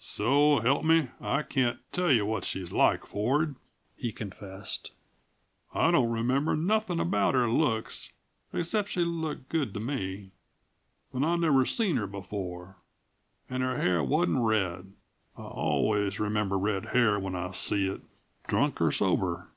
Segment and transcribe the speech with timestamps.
[0.00, 3.54] "So help me, I can't tell you what she's like, Ford,"
[3.96, 4.90] he confessed.
[5.72, 8.12] "I don't remember nothing about her looks,
[8.52, 10.32] except she looked good to me,
[11.12, 12.78] and I never seen her before,
[13.48, 14.92] and her hair wasn't red
[15.38, 18.00] I always remember red hair when I see it,
[18.48, 19.50] drunk or sober.